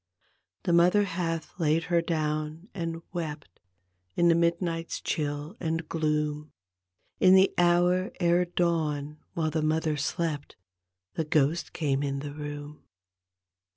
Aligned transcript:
The 0.63 0.73
mother 0.73 1.03
hath 1.03 1.59
laid 1.59 1.83
her 1.83 2.01
down 2.01 2.69
and 2.73 3.03
wept 3.13 3.59
In 4.15 4.29
the 4.29 4.33
midnight's 4.33 4.99
chill 4.99 5.55
and 5.59 5.87
gloom; 5.87 6.53
In 7.19 7.35
the 7.35 7.53
hour 7.55 8.11
ere 8.19 8.45
dawn 8.45 9.19
while 9.35 9.51
the 9.51 9.61
mother 9.61 9.97
slept 9.97 10.55
The 11.13 11.25
^ost 11.25 11.73
came 11.73 12.01
in 12.01 12.17
the 12.17 12.33
room. 12.33 12.81